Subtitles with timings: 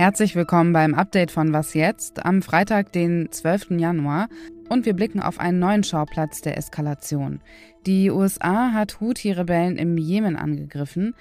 [0.00, 3.72] Herzlich willkommen beim Update von Was jetzt am Freitag, den 12.
[3.72, 4.30] Januar.
[4.70, 7.42] Und wir blicken auf einen neuen Schauplatz der Eskalation.
[7.84, 11.14] Die USA hat Houthi-Rebellen im Jemen angegriffen.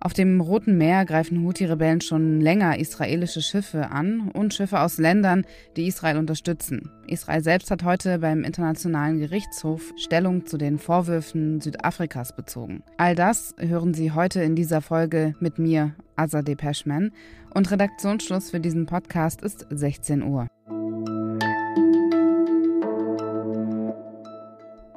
[0.00, 5.44] Auf dem Roten Meer greifen Houthi-Rebellen schon länger israelische Schiffe an und Schiffe aus Ländern,
[5.76, 6.90] die Israel unterstützen.
[7.06, 12.82] Israel selbst hat heute beim Internationalen Gerichtshof Stellung zu den Vorwürfen Südafrikas bezogen.
[12.98, 17.12] All das hören Sie heute in dieser Folge mit mir, Azadeh Peschman.
[17.54, 20.46] Und Redaktionsschluss für diesen Podcast ist 16 Uhr.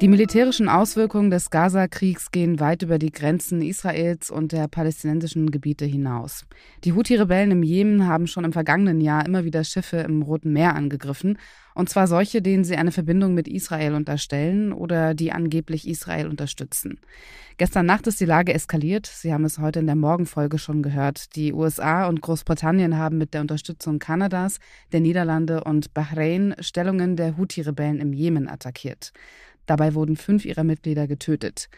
[0.00, 5.84] Die militärischen Auswirkungen des Gaza-Kriegs gehen weit über die Grenzen Israels und der palästinensischen Gebiete
[5.84, 6.46] hinaus.
[6.84, 10.74] Die Houthi-Rebellen im Jemen haben schon im vergangenen Jahr immer wieder Schiffe im Roten Meer
[10.74, 11.36] angegriffen,
[11.74, 16.98] und zwar solche, denen sie eine Verbindung mit Israel unterstellen oder die angeblich Israel unterstützen.
[17.58, 19.06] Gestern Nacht ist die Lage eskaliert.
[19.06, 21.36] Sie haben es heute in der Morgenfolge schon gehört.
[21.36, 24.58] Die USA und Großbritannien haben mit der Unterstützung Kanadas,
[24.92, 29.12] der Niederlande und Bahrain Stellungen der Houthi-Rebellen im Jemen attackiert.
[29.70, 31.68] Dabei wurden fünf ihrer Mitglieder getötet.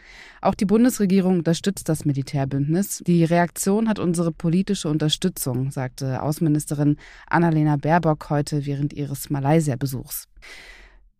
[0.41, 3.03] Auch die Bundesregierung unterstützt das Militärbündnis.
[3.05, 10.27] Die Reaktion hat unsere politische Unterstützung, sagte Außenministerin Annalena Baerbock heute während ihres Malaysia-Besuchs.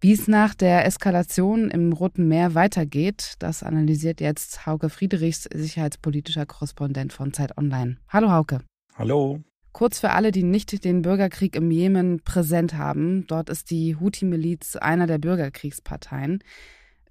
[0.02, 6.48] Wie es nach der Eskalation im Roten Meer weitergeht, das analysiert jetzt Hauke Friedrichs, sicherheitspolitischer
[6.48, 7.98] Korrespondent von Zeit Online.
[8.10, 8.62] Hallo Hauke.
[8.96, 9.44] Hallo.
[9.74, 13.26] Kurz für alle, die nicht den Bürgerkrieg im Jemen präsent haben.
[13.28, 16.44] Dort ist die Houthi-Miliz einer der Bürgerkriegsparteien.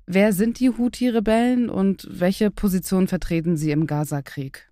[0.06, 4.71] Wer sind die Houthi-Rebellen und welche Position vertreten sie im Gaza-Krieg?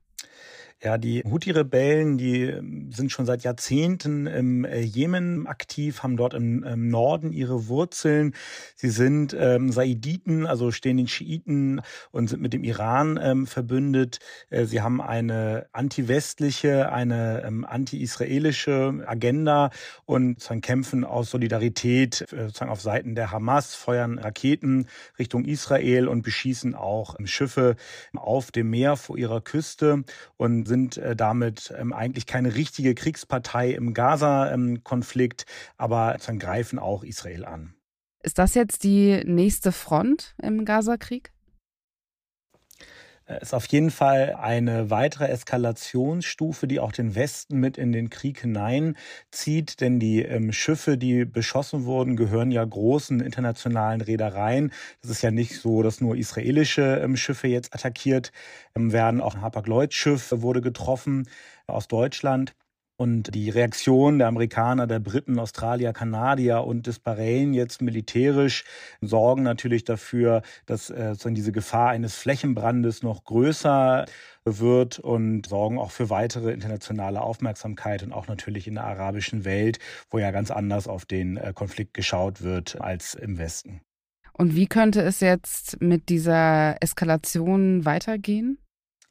[0.83, 6.33] Ja, die Houthi-Rebellen, die ähm, sind schon seit Jahrzehnten im äh, Jemen aktiv, haben dort
[6.33, 8.35] im, im Norden ihre Wurzeln.
[8.77, 14.21] Sie sind ähm, Saiditen, also stehen den Schiiten und sind mit dem Iran ähm, verbündet.
[14.49, 19.69] Äh, sie haben eine anti-westliche, eine ähm, anti-israelische Agenda
[20.07, 24.87] und kämpfen aus Solidarität äh, auf Seiten der Hamas, feuern Raketen
[25.19, 27.77] Richtung Israel und beschießen auch ähm, Schiffe
[28.15, 30.05] auf dem Meer vor ihrer Küste
[30.39, 35.45] und sind äh, damit ähm, eigentlich keine richtige Kriegspartei im Gaza-Konflikt,
[35.77, 37.75] aber dann greifen auch Israel an.
[38.23, 41.33] Ist das jetzt die nächste Front im Gaza-Krieg?
[43.41, 48.41] Ist auf jeden Fall eine weitere Eskalationsstufe, die auch den Westen mit in den Krieg
[48.41, 49.81] hineinzieht.
[49.81, 54.73] Denn die ähm, Schiffe, die beschossen wurden, gehören ja großen internationalen Reedereien.
[55.03, 58.33] Das ist ja nicht so, dass nur israelische ähm, Schiffe jetzt attackiert
[58.75, 59.21] ähm, werden.
[59.21, 61.29] Auch ein Hapag-Lloyd-Schiff wurde getroffen
[61.67, 62.55] aus Deutschland.
[63.01, 68.65] Und die Reaktion der Amerikaner, der Briten, Australier, Kanadier und des Bahrain jetzt militärisch
[69.01, 74.05] sorgen natürlich dafür, dass äh, diese Gefahr eines Flächenbrandes noch größer
[74.45, 79.79] wird und sorgen auch für weitere internationale Aufmerksamkeit und auch natürlich in der arabischen Welt,
[80.11, 83.81] wo ja ganz anders auf den äh, Konflikt geschaut wird als im Westen.
[84.35, 88.59] Und wie könnte es jetzt mit dieser Eskalation weitergehen?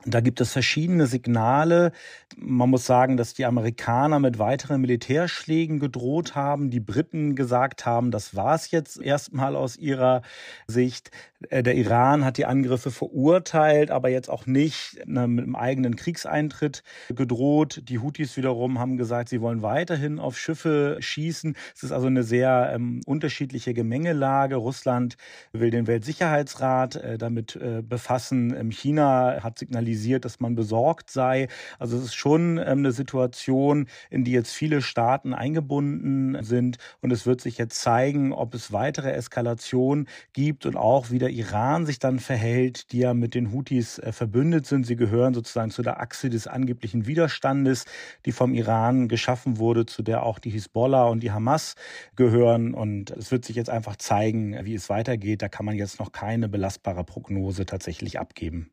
[0.05, 1.91] Da gibt es verschiedene Signale.
[2.37, 6.69] Man muss sagen, dass die Amerikaner mit weiteren Militärschlägen gedroht haben.
[6.69, 10.21] Die Briten gesagt haben, das war es jetzt erstmal aus ihrer
[10.67, 11.11] Sicht.
[11.49, 15.97] Äh, der Iran hat die Angriffe verurteilt, aber jetzt auch nicht ne, mit einem eigenen
[15.97, 16.83] Kriegseintritt
[17.13, 17.81] gedroht.
[17.89, 21.57] Die Houthis wiederum haben gesagt, sie wollen weiterhin auf Schiffe schießen.
[21.75, 24.55] Es ist also eine sehr ähm, unterschiedliche Gemengelage.
[24.55, 25.17] Russland
[25.51, 28.55] will den Weltsicherheitsrat äh, damit äh, befassen.
[28.55, 31.47] Ähm, China hat signalisiert, signalisiert, dass man besorgt sei.
[31.77, 36.77] Also es ist schon ähm, eine Situation, in die jetzt viele Staaten eingebunden sind.
[37.01, 41.29] Und es wird sich jetzt zeigen, ob es weitere Eskalationen gibt und auch wie der
[41.29, 44.85] Iran sich dann verhält, die ja mit den Houthis äh, verbündet sind.
[44.85, 47.85] Sie gehören sozusagen zu der Achse des angeblichen Widerstandes,
[48.25, 51.75] die vom Iran geschaffen wurde, zu der auch die Hisbollah und die Hamas
[52.15, 52.73] gehören.
[52.73, 55.41] Und es wird sich jetzt einfach zeigen, wie es weitergeht.
[55.41, 58.71] Da kann man jetzt noch keine belastbare Prognose tatsächlich abgeben.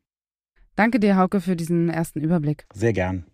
[0.77, 2.67] Danke dir, Hauke, für diesen ersten Überblick.
[2.71, 3.25] Sehr gern.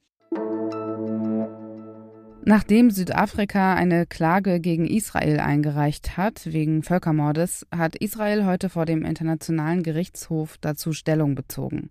[2.46, 9.04] Nachdem Südafrika eine Klage gegen Israel eingereicht hat, wegen Völkermordes, hat Israel heute vor dem
[9.04, 11.90] Internationalen Gerichtshof dazu Stellung bezogen.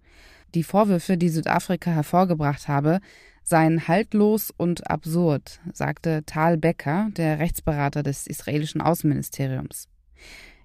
[0.55, 3.01] Die Vorwürfe, die Südafrika hervorgebracht habe,
[3.43, 9.89] seien haltlos und absurd, sagte Tal Becker, der Rechtsberater des israelischen Außenministeriums.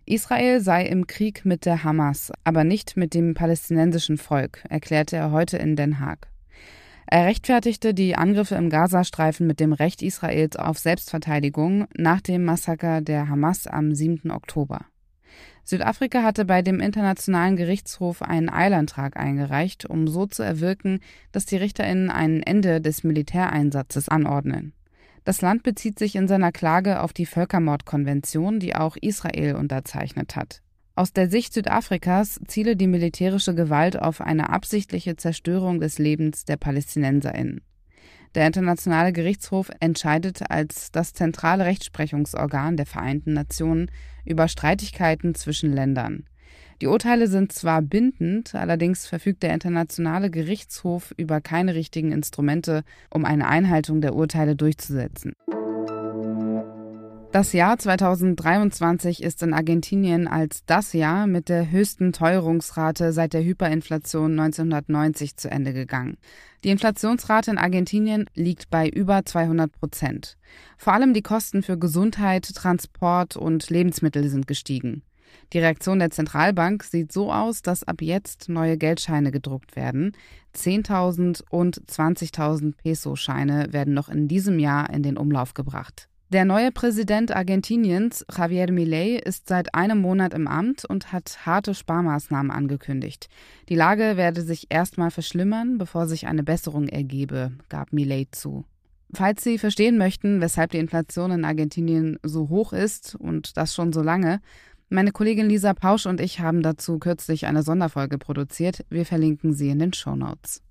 [0.08, 5.32] Israel sei im Krieg mit der Hamas, aber nicht mit dem palästinensischen Volk, erklärte er
[5.32, 6.30] heute in Den Haag.
[7.08, 13.02] Er rechtfertigte die Angriffe im Gazastreifen mit dem Recht Israels auf Selbstverteidigung nach dem Massaker
[13.02, 14.32] der Hamas am 7.
[14.32, 14.86] Oktober.
[15.66, 21.02] Südafrika hatte bei dem Internationalen Gerichtshof einen Eilantrag eingereicht, um so zu erwirken,
[21.34, 24.72] dass die Richterinnen ein Ende des Militäreinsatzes anordnen.
[25.28, 30.62] Das Land bezieht sich in seiner Klage auf die Völkermordkonvention, die auch Israel unterzeichnet hat.
[30.96, 36.56] Aus der Sicht Südafrikas ziele die militärische Gewalt auf eine absichtliche Zerstörung des Lebens der
[36.56, 37.60] Palästinenserinnen.
[38.36, 43.92] Der Internationale Gerichtshof entscheidet als das zentrale Rechtsprechungsorgan der Vereinten Nationen
[44.24, 46.24] über Streitigkeiten zwischen Ländern.
[46.82, 53.26] Die Urteile sind zwar bindend, allerdings verfügt der Internationale Gerichtshof über keine richtigen Instrumente, um
[53.26, 55.34] eine Einhaltung der Urteile durchzusetzen.
[57.32, 63.44] Das Jahr 2023 ist in Argentinien als das Jahr mit der höchsten Teuerungsrate seit der
[63.44, 66.18] Hyperinflation 1990 zu Ende gegangen.
[66.64, 70.38] Die Inflationsrate in Argentinien liegt bei über 200 Prozent.
[70.78, 75.04] Vor allem die Kosten für Gesundheit, Transport und Lebensmittel sind gestiegen.
[75.54, 80.14] Die Reaktion der Zentralbank sieht so aus, dass ab jetzt neue Geldscheine gedruckt werden.
[80.56, 86.10] 10.000 und 20.000 Peso-Scheine werden noch in diesem Jahr in den Umlauf gebracht.
[86.30, 91.74] Der neue Präsident Argentiniens, Javier Milei, ist seit einem Monat im Amt und hat harte
[91.74, 93.30] Sparmaßnahmen angekündigt.
[93.70, 98.66] Die Lage werde sich erstmal verschlimmern, bevor sich eine Besserung ergebe, gab Milei zu.
[99.14, 103.94] Falls Sie verstehen möchten, weshalb die Inflation in Argentinien so hoch ist und das schon
[103.94, 104.42] so lange,
[104.90, 108.86] meine Kollegin Lisa Pausch und ich haben dazu kürzlich eine Sonderfolge produziert.
[108.90, 110.62] Wir verlinken sie in den Show Notes.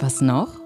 [0.00, 0.60] Was noch?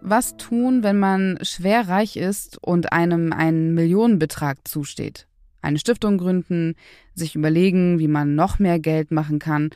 [0.00, 5.26] Was tun, wenn man schwer reich ist und einem ein Millionenbetrag zusteht?
[5.62, 6.74] Eine Stiftung gründen,
[7.14, 9.70] sich überlegen, wie man noch mehr Geld machen kann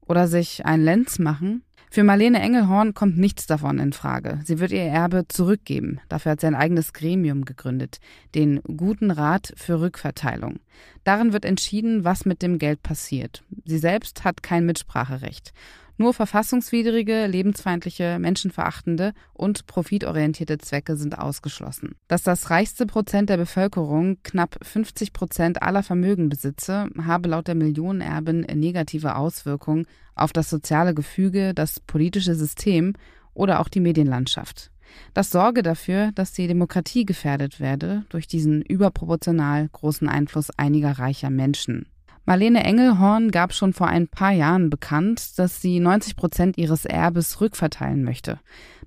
[0.00, 1.62] oder sich ein Lenz machen?
[1.94, 4.40] Für Marlene Engelhorn kommt nichts davon in Frage.
[4.44, 6.00] Sie wird ihr Erbe zurückgeben.
[6.08, 8.00] Dafür hat sie ein eigenes Gremium gegründet,
[8.34, 10.58] den Guten Rat für Rückverteilung.
[11.04, 13.44] Darin wird entschieden, was mit dem Geld passiert.
[13.64, 15.52] Sie selbst hat kein Mitspracherecht.
[15.96, 21.94] Nur verfassungswidrige, lebensfeindliche, menschenverachtende und profitorientierte Zwecke sind ausgeschlossen.
[22.08, 27.54] Dass das reichste Prozent der Bevölkerung knapp 50 Prozent aller Vermögen besitze, habe laut der
[27.54, 29.86] Millionenerbin negative Auswirkungen
[30.16, 32.94] auf das soziale Gefüge, das politische System
[33.32, 34.70] oder auch die Medienlandschaft.
[35.12, 41.30] Das sorge dafür, dass die Demokratie gefährdet werde durch diesen überproportional großen Einfluss einiger reicher
[41.30, 41.86] Menschen.
[42.26, 47.40] Marlene Engelhorn gab schon vor ein paar Jahren bekannt, dass sie 90 Prozent ihres Erbes
[47.42, 48.40] rückverteilen möchte.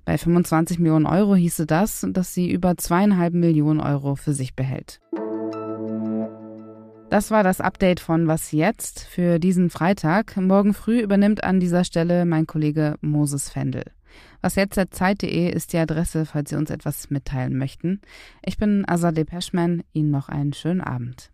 [0.04, 5.00] Bei 25 Millionen Euro hieße das, dass sie über zweieinhalb Millionen Euro für sich behält.
[7.10, 10.36] Das war das Update von Was jetzt für diesen Freitag.
[10.36, 13.84] Morgen früh übernimmt an dieser Stelle mein Kollege Moses Fendel.
[14.42, 18.00] Was jetzt Zeit.de ist die Adresse, falls Sie uns etwas mitteilen möchten.
[18.44, 19.82] Ich bin Azadeh Peschman.
[19.92, 21.30] Ihnen noch einen schönen Abend.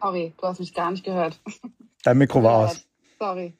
[0.00, 1.40] Sorry, du hast mich gar nicht gehört.
[2.04, 2.86] Dein Mikro war aus.
[3.18, 3.52] Sorry.